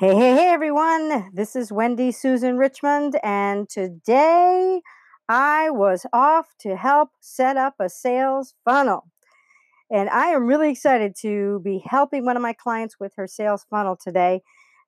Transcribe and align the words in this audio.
Hey, 0.00 0.14
hey, 0.14 0.32
hey, 0.36 0.48
everyone. 0.50 1.28
This 1.34 1.56
is 1.56 1.72
Wendy 1.72 2.12
Susan 2.12 2.56
Richmond, 2.56 3.18
and 3.24 3.68
today 3.68 4.80
I 5.28 5.70
was 5.70 6.06
off 6.12 6.54
to 6.60 6.76
help 6.76 7.10
set 7.18 7.56
up 7.56 7.74
a 7.80 7.88
sales 7.88 8.54
funnel. 8.64 9.08
And 9.90 10.08
I 10.10 10.28
am 10.28 10.46
really 10.46 10.70
excited 10.70 11.16
to 11.22 11.60
be 11.64 11.82
helping 11.84 12.24
one 12.24 12.36
of 12.36 12.42
my 12.42 12.52
clients 12.52 13.00
with 13.00 13.12
her 13.16 13.26
sales 13.26 13.66
funnel 13.70 13.96
today. 13.96 14.42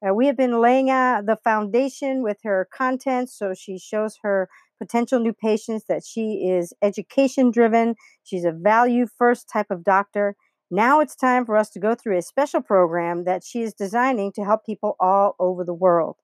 Uh, 0.07 0.15
we 0.15 0.27
have 0.27 0.37
been 0.37 0.61
laying 0.61 0.91
out 0.91 1.27
the 1.27 1.39
foundation 1.43 2.23
with 2.23 2.39
her 2.45 2.69
content 2.73 3.31
so 3.31 3.53
she 3.53 3.79
shows 3.79 4.19
her 4.23 4.49
potential 4.79 5.19
new 5.19 5.33
patients 5.33 5.87
that 5.89 6.05
she 6.07 6.49
is 6.49 6.73
education 6.83 7.51
driven, 7.51 7.97
she's 8.23 8.45
a 8.45 8.53
value 8.53 9.07
first 9.19 9.49
type 9.49 9.71
of 9.71 9.83
doctor 9.83 10.37
now 10.71 11.01
it's 11.01 11.17
time 11.17 11.45
for 11.45 11.57
us 11.57 11.71
to 11.71 11.81
go 11.81 11.95
through 11.95 12.19
a 12.19 12.23
special 12.23 12.61
program 12.61 13.25
that 13.25 13.45
she 13.45 13.63
is 13.63 13.75
designing 13.75 14.33
to 14.33 14.45
help 14.45 14.65
people 14.65 14.97
all 15.01 15.35
over 15.39 15.65
the 15.65 15.75
world. 15.75 16.17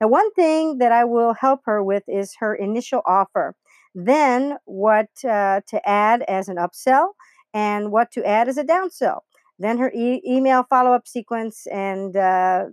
Now, 0.00 0.08
one 0.08 0.30
thing 0.32 0.78
that 0.78 0.92
I 0.92 1.04
will 1.04 1.34
help 1.34 1.60
her 1.64 1.82
with 1.82 2.04
is 2.08 2.34
her 2.40 2.54
initial 2.54 3.02
offer, 3.06 3.54
then 3.94 4.56
what 4.64 5.08
uh, 5.24 5.60
to 5.68 5.88
add 5.88 6.22
as 6.22 6.48
an 6.48 6.56
upsell, 6.56 7.10
and 7.52 7.92
what 7.92 8.10
to 8.12 8.26
add 8.26 8.48
as 8.48 8.58
a 8.58 8.64
downsell. 8.64 9.20
Then 9.58 9.78
her 9.78 9.92
e- 9.92 10.20
email 10.26 10.64
follow 10.68 10.92
up 10.92 11.06
sequence, 11.06 11.66
and 11.68 12.16
uh, 12.16 12.66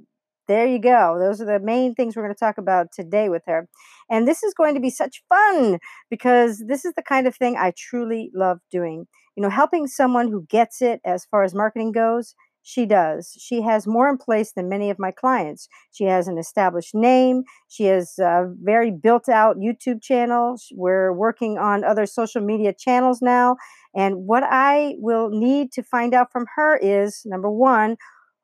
there 0.52 0.68
you 0.68 0.80
go. 0.80 1.18
Those 1.20 1.42
are 1.42 1.46
the 1.46 1.60
main 1.64 1.96
things 1.96 2.16
we're 2.16 2.24
going 2.24 2.36
to 2.36 2.40
talk 2.40 2.58
about 2.58 2.92
today 2.92 3.30
with 3.30 3.44
her. 3.48 3.68
And 4.10 4.28
this 4.28 4.44
is 4.44 4.54
going 4.54 4.76
to 4.76 4.82
be 4.82 4.90
such 4.90 5.24
fun 5.30 5.80
because 6.10 6.64
this 6.68 6.86
is 6.86 6.94
the 6.96 7.04
kind 7.04 7.26
of 7.28 7.36
thing 7.36 7.56
I 7.58 7.74
truly 7.78 8.32
love 8.34 8.60
doing 8.72 9.08
you 9.36 9.44
know, 9.44 9.50
helping 9.50 9.88
someone 9.88 10.28
who 10.28 10.46
gets 10.50 10.82
it 10.82 11.00
as 11.06 11.26
far 11.26 11.44
as 11.44 11.54
marketing 11.54 11.92
goes, 11.92 12.36
she 12.64 12.86
does. 12.86 13.36
She 13.40 13.62
has 13.64 13.88
more 13.88 14.08
in 14.08 14.18
place 14.18 14.52
than 14.52 14.70
many 14.70 14.92
of 14.92 15.00
my 15.00 15.12
clients. 15.12 15.68
She 15.92 16.04
has 16.04 16.28
an 16.28 16.38
established 16.38 16.94
name. 16.94 17.44
She 17.70 17.86
has 17.86 18.20
a 18.20 18.54
very 18.62 18.92
built 18.92 19.28
out 19.30 19.58
YouTube 19.58 20.04
channel. 20.04 20.58
We're 20.74 21.12
working 21.12 21.58
on 21.58 21.84
other 21.84 22.06
social 22.06 22.42
media 22.42 22.72
channels 22.78 23.20
now. 23.20 23.56
And 23.96 24.28
what 24.28 24.44
I 24.44 24.94
will 25.00 25.30
need 25.30 25.72
to 25.72 25.82
find 25.82 26.14
out 26.14 26.32
from 26.32 26.46
her 26.56 26.78
is 26.78 27.24
number 27.26 27.50
one, 27.50 27.98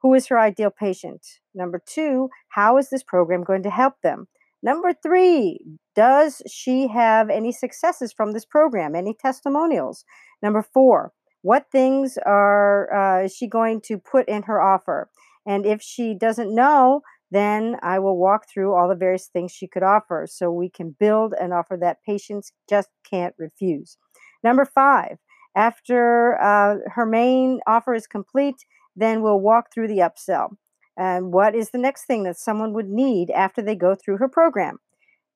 who 0.07 0.13
is 0.13 0.27
her 0.27 0.39
ideal 0.39 0.71
patient? 0.71 1.25
Number 1.53 1.81
two, 1.85 2.29
how 2.49 2.77
is 2.77 2.89
this 2.89 3.03
program 3.03 3.43
going 3.43 3.63
to 3.63 3.69
help 3.69 3.95
them? 4.03 4.27
Number 4.63 4.93
three, 4.93 5.59
does 5.95 6.41
she 6.49 6.87
have 6.87 7.29
any 7.29 7.51
successes 7.51 8.13
from 8.13 8.31
this 8.31 8.45
program, 8.45 8.95
any 8.95 9.13
testimonials? 9.13 10.05
Number 10.41 10.63
four, 10.63 11.11
what 11.41 11.65
things 11.73 12.17
are 12.25 12.93
uh, 12.93 13.25
is 13.25 13.35
she 13.35 13.47
going 13.47 13.81
to 13.81 13.97
put 13.97 14.29
in 14.29 14.43
her 14.43 14.61
offer? 14.61 15.09
And 15.45 15.65
if 15.65 15.81
she 15.81 16.15
doesn't 16.15 16.55
know, 16.55 17.01
then 17.29 17.75
I 17.83 17.99
will 17.99 18.17
walk 18.17 18.43
through 18.49 18.73
all 18.73 18.87
the 18.87 18.95
various 18.95 19.27
things 19.27 19.51
she 19.51 19.67
could 19.67 19.83
offer 19.83 20.25
so 20.29 20.49
we 20.49 20.69
can 20.69 20.95
build 20.97 21.33
an 21.37 21.51
offer 21.51 21.77
that 21.81 22.01
patients 22.05 22.53
just 22.69 22.87
can't 23.09 23.35
refuse. 23.37 23.97
Number 24.41 24.63
five, 24.63 25.17
after 25.53 26.41
uh, 26.41 26.77
her 26.93 27.05
main 27.05 27.59
offer 27.67 27.93
is 27.93 28.07
complete, 28.07 28.55
then 28.97 29.21
we'll 29.21 29.39
walk 29.39 29.71
through 29.71 29.87
the 29.87 29.99
upsell. 29.99 30.57
And 30.97 31.31
what 31.31 31.55
is 31.55 31.69
the 31.69 31.77
next 31.77 32.05
thing 32.05 32.23
that 32.23 32.39
someone 32.39 32.73
would 32.73 32.89
need 32.89 33.29
after 33.29 33.61
they 33.61 33.75
go 33.75 33.95
through 33.95 34.17
her 34.17 34.27
program? 34.27 34.79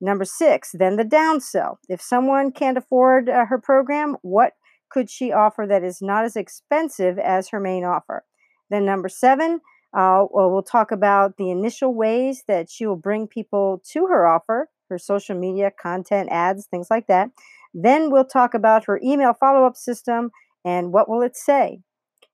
Number 0.01 0.25
six, 0.25 0.71
then 0.73 0.95
the 0.95 1.05
downsell. 1.05 1.75
If 1.87 2.01
someone 2.01 2.51
can't 2.51 2.77
afford 2.77 3.29
uh, 3.29 3.45
her 3.45 3.59
program, 3.59 4.17
what 4.23 4.53
could 4.89 5.09
she 5.09 5.31
offer 5.31 5.67
that 5.69 5.83
is 5.83 6.01
not 6.01 6.25
as 6.25 6.35
expensive 6.35 7.19
as 7.19 7.49
her 7.49 7.59
main 7.59 7.85
offer? 7.85 8.25
Then, 8.71 8.83
number 8.83 9.09
seven, 9.09 9.61
uh, 9.95 10.25
well, 10.31 10.63
talk 10.63 10.91
about 10.91 11.37
the 11.37 11.51
initial 11.51 11.93
ways 11.93 12.43
that 12.47 12.69
she 12.69 12.87
will 12.87 12.95
bring 12.95 13.27
people 13.27 13.83
to 13.91 14.07
her 14.07 14.25
offer, 14.25 14.69
her 14.89 14.97
social 14.97 15.37
media, 15.37 15.71
content, 15.71 16.29
ads, 16.31 16.65
things 16.65 16.87
like 16.89 17.05
that. 17.07 17.29
Then 17.73 18.09
we'll 18.09 18.25
talk 18.25 18.53
about 18.53 18.85
her 18.85 19.00
email 19.03 19.33
follow 19.33 19.66
up 19.66 19.75
system 19.75 20.31
and 20.66 20.91
what 20.91 21.07
will 21.07 21.21
it 21.21 21.35
say. 21.35 21.81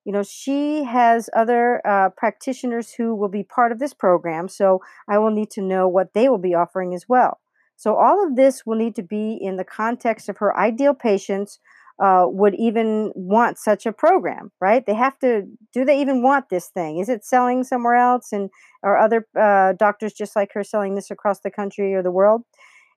You 0.07 0.13
know, 0.13 0.23
she 0.23 0.85
has 0.85 1.29
other 1.35 1.85
uh, 1.85 2.12
practitioners 2.12 2.94
who 2.94 3.13
will 3.13 3.28
be 3.28 3.44
part 3.44 3.73
of 3.73 3.79
this 3.79 3.94
program, 3.94 4.47
so 4.47 4.81
I 5.06 5.18
will 5.18 5.31
need 5.31 5.51
to 5.51 5.62
know 5.62 5.85
what 5.90 6.13
they 6.13 6.29
will 6.29 6.38
be 6.38 6.56
offering 6.56 6.95
as 6.95 7.09
well. 7.09 7.41
So, 7.75 7.94
all 7.97 8.25
of 8.25 8.38
this 8.38 8.66
will 8.66 8.78
need 8.78 8.96
to 8.96 9.03
be 9.03 9.34
in 9.34 9.57
the 9.57 9.66
context 9.66 10.29
of 10.29 10.38
her 10.38 10.57
ideal 10.57 10.94
patients 10.94 11.59
uh, 12.01 12.25
would 12.29 12.56
even 12.56 13.12
want 13.16 13.57
such 13.57 13.85
a 13.85 13.91
program, 13.91 14.53
right? 14.62 14.85
They 14.85 14.94
have 14.94 15.19
to. 15.19 15.44
Do 15.73 15.84
they 15.84 16.00
even 16.00 16.23
want 16.23 16.47
this 16.47 16.67
thing? 16.67 17.00
Is 17.00 17.09
it 17.09 17.25
selling 17.25 17.66
somewhere 17.66 17.96
else, 17.96 18.31
and 18.31 18.50
are 18.84 18.97
other 18.97 19.28
uh, 19.38 19.73
doctors 19.73 20.13
just 20.13 20.38
like 20.38 20.53
her 20.53 20.63
selling 20.63 20.96
this 20.96 21.12
across 21.12 21.41
the 21.41 21.51
country 21.51 21.94
or 21.94 22.01
the 22.01 22.12
world? 22.12 22.44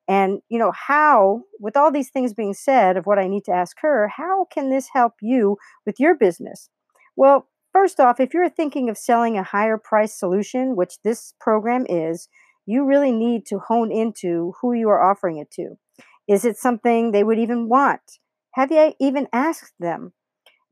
And 0.07 0.43
you 0.49 0.61
know 0.61 0.71
how, 0.71 1.43
with 1.59 1.77
all 1.77 1.91
these 1.91 2.11
things 2.11 2.35
being 2.35 2.55
said, 2.55 2.97
of 2.97 3.07
what 3.07 3.19
I 3.19 3.27
need 3.27 3.45
to 3.47 3.53
ask 3.53 3.79
her, 3.81 4.07
how 4.07 4.45
can 4.45 4.71
this 4.71 4.91
help 4.93 5.15
you 5.21 5.57
with 5.85 5.99
your 5.99 6.15
business? 6.15 6.69
Well, 7.21 7.49
first 7.75 8.01
off, 8.01 8.19
if 8.19 8.33
you're 8.33 8.49
thinking 8.49 8.89
of 8.89 8.97
selling 8.97 9.37
a 9.37 9.43
higher 9.43 9.77
price 9.77 10.19
solution, 10.19 10.75
which 10.75 11.03
this 11.05 11.35
program 11.39 11.85
is, 11.87 12.31
you 12.65 12.87
really 12.87 13.13
need 13.13 13.45
to 13.49 13.59
hone 13.59 13.93
into 13.93 14.55
who 14.63 14.73
you 14.73 14.89
are 14.89 15.03
offering 15.03 15.37
it 15.37 15.51
to. 15.51 15.77
Is 16.27 16.47
it 16.47 16.57
something 16.57 17.13
they 17.13 17.23
would 17.23 17.39
even 17.39 17.69
want? 17.69 18.01
Have 18.55 18.73
you 18.73 18.95
even 18.99 19.29
asked 19.35 19.75
them? 19.79 20.15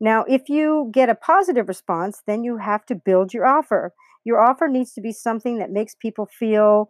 Now, 0.01 0.25
if 0.27 0.49
you 0.49 0.89
get 0.91 1.07
a 1.07 1.13
positive 1.13 1.67
response, 1.67 2.23
then 2.25 2.43
you 2.43 2.57
have 2.57 2.83
to 2.87 2.95
build 2.95 3.31
your 3.31 3.45
offer. 3.45 3.93
Your 4.25 4.41
offer 4.41 4.67
needs 4.67 4.91
to 4.93 5.01
be 5.01 5.11
something 5.11 5.59
that 5.59 5.69
makes 5.69 5.93
people 5.93 6.25
feel 6.25 6.89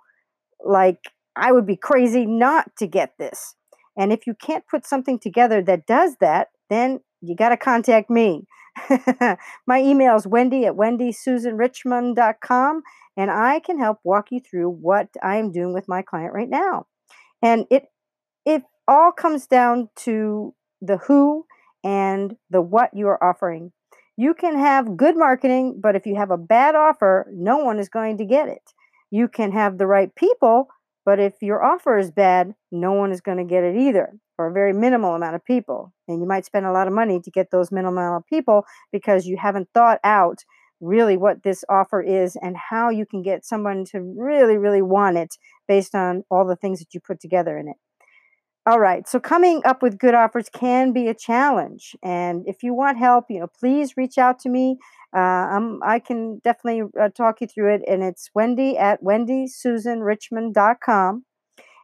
like 0.66 1.12
I 1.36 1.52
would 1.52 1.68
be 1.68 1.76
crazy 1.76 2.26
not 2.26 2.78
to 2.78 2.88
get 2.88 3.16
this. 3.20 3.56
And 3.98 4.14
if 4.14 4.26
you 4.26 4.36
can't 4.36 4.64
put 4.72 4.88
something 4.88 5.20
together 5.20 5.62
that 5.64 5.86
does 5.86 6.16
that, 6.22 6.48
then 6.70 7.02
you 7.20 7.36
got 7.36 7.50
to 7.50 7.58
contact 7.58 8.10
me. 8.10 8.46
My 9.68 9.82
email 9.82 10.16
is 10.16 10.28
wendy 10.28 10.66
at 10.66 10.76
wendysusanrichmond.com, 10.76 12.84
and 13.18 13.32
I 13.32 13.60
can 13.60 13.80
help 13.80 14.00
walk 14.04 14.32
you 14.32 14.40
through 14.40 14.70
what 14.70 15.10
I 15.22 15.38
am 15.38 15.52
doing 15.52 15.74
with 15.74 15.88
my 15.88 16.02
client 16.02 16.34
right 16.34 16.50
now. 16.50 16.88
And 17.42 17.66
it 17.70 17.86
it 18.46 18.64
all 18.88 19.12
comes 19.12 19.48
down 19.48 19.90
to 19.98 20.54
the 20.82 20.98
who 20.98 21.46
and 21.84 22.36
the 22.50 22.62
what 22.62 22.94
you 22.94 23.08
are 23.08 23.24
offering. 23.24 23.72
You 24.18 24.34
can 24.34 24.58
have 24.58 24.98
good 24.98 25.16
marketing, 25.16 25.80
but 25.82 25.96
if 25.96 26.06
you 26.06 26.16
have 26.16 26.32
a 26.32 26.38
bad 26.38 26.76
offer, 26.76 27.28
no 27.34 27.58
one 27.58 27.80
is 27.80 27.88
going 27.88 28.18
to 28.18 28.26
get 28.26 28.50
it. 28.50 28.74
You 29.12 29.28
can 29.28 29.52
have 29.54 29.78
the 29.78 29.88
right 29.88 30.14
people, 30.16 30.68
but 31.10 31.20
if 31.20 31.42
your 31.42 31.64
offer 31.64 31.98
is 31.98 32.12
bad, 32.12 32.54
no 32.72 32.94
one 32.94 33.12
is 33.12 33.20
going 33.20 33.40
to 33.40 33.44
get 33.44 33.64
it 33.64 33.76
either, 33.76 34.14
or 34.38 34.46
a 34.46 34.54
very 34.54 34.74
minimal 34.74 35.16
amount 35.16 35.34
of 35.34 35.44
people. 35.44 35.92
And 36.08 36.22
you 36.22 36.28
might 36.28 36.46
spend 36.46 36.68
a 36.68 36.72
lot 36.72 36.86
of 36.86 36.94
money 36.94 37.20
to 37.20 37.32
get 37.32 37.50
those 37.50 37.72
minimal 37.72 37.94
amount 37.94 38.18
of 38.18 38.28
people 38.28 38.64
because 38.92 39.26
you 39.26 39.36
haven't 39.36 39.70
thought 39.74 40.00
out 40.04 40.46
really 40.80 41.18
what 41.18 41.42
this 41.42 41.66
offer 41.68 42.00
is 42.00 42.38
and 42.40 42.56
how 42.56 42.92
you 42.92 43.08
can 43.08 43.24
get 43.24 43.44
someone 43.44 43.86
to 43.86 44.00
really, 44.02 44.56
really 44.56 44.84
want 44.84 45.18
it 45.18 45.34
based 45.68 45.96
on 45.96 46.26
all 46.30 46.46
the 46.46 46.56
things 46.56 46.78
that 46.78 46.94
you 46.94 47.00
put 47.00 47.20
together 47.20 47.58
in 47.58 47.70
it. 47.70 47.78
All 48.70 48.80
right. 48.80 49.08
So 49.10 49.20
coming 49.20 49.62
up 49.66 49.82
with 49.82 49.98
good 49.98 50.14
offers 50.14 50.48
can 50.48 50.94
be 50.94 51.08
a 51.08 51.16
challenge. 51.16 51.96
And 52.04 52.44
if 52.46 52.62
you 52.62 52.76
want 52.76 53.00
help, 53.00 53.26
you 53.28 53.40
know, 53.40 53.48
please 53.48 53.98
reach 53.98 54.20
out 54.20 54.38
to 54.42 54.50
me. 54.50 54.78
Uh, 55.12 55.80
i 55.82 56.00
can 56.06 56.40
definitely 56.44 56.84
uh, 57.02 57.10
talk 57.10 57.42
you 57.42 57.48
through 57.48 57.74
it. 57.74 57.82
And 57.88 58.04
it's 58.04 58.30
Wendy 58.36 58.78
at 58.78 59.04
wendysusanrichmond.com. 59.04 61.26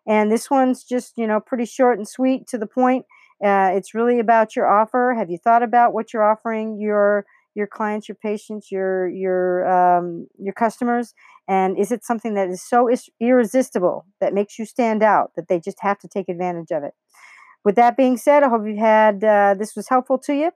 And 0.08 0.32
this 0.32 0.52
one's 0.52 0.84
just, 0.84 1.18
you 1.18 1.26
know, 1.26 1.40
pretty 1.40 1.66
short 1.66 1.98
and 1.98 2.08
sweet 2.08 2.46
to 2.50 2.60
the 2.60 2.68
point. 2.68 3.06
Uh, 3.44 3.72
it's 3.74 3.96
really 3.96 4.20
about 4.20 4.56
your 4.56 4.68
offer. 4.68 5.16
Have 5.18 5.32
you 5.32 5.40
thought 5.40 5.64
about 5.64 5.92
what 5.92 6.14
you're 6.14 6.24
offering 6.24 6.80
your 6.80 7.26
your 7.56 7.68
clients, 7.68 8.08
your 8.10 8.16
patients, 8.16 8.72
your 8.72 9.08
your 9.08 9.66
um, 9.68 10.28
your 10.38 10.54
customers, 10.54 11.14
and 11.48 11.78
is 11.78 11.92
it 11.92 12.04
something 12.04 12.34
that 12.36 12.50
is 12.50 12.62
so 12.62 12.88
is- 12.90 13.10
irresistible 13.20 14.06
that 14.22 14.34
makes 14.34 14.60
you 14.60 14.66
stand 14.66 15.02
out 15.02 15.32
that 15.36 15.48
they 15.48 15.60
just 15.60 15.78
have 15.82 15.98
to 16.00 16.08
take 16.08 16.30
advantage 16.30 16.72
of 16.72 16.84
it? 16.84 16.94
With 17.64 17.76
that 17.76 17.98
being 17.98 18.18
said, 18.18 18.44
I 18.44 18.50
hope 18.50 18.68
you 18.68 18.78
had 18.78 19.24
uh, 19.24 19.56
this 19.58 19.76
was 19.76 19.90
helpful 19.90 20.18
to 20.20 20.34
you. 20.34 20.52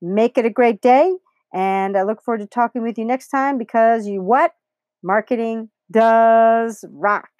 Make 0.00 0.38
it 0.38 0.46
a 0.46 0.50
great 0.50 0.80
day, 0.80 1.14
and 1.52 1.96
I 1.96 2.02
look 2.02 2.22
forward 2.22 2.40
to 2.40 2.46
talking 2.46 2.82
with 2.82 2.98
you 2.98 3.04
next 3.04 3.28
time 3.28 3.58
because 3.58 4.06
you 4.06 4.22
what 4.22 4.52
marketing 5.02 5.70
does 5.90 6.84
rock. 6.90 7.30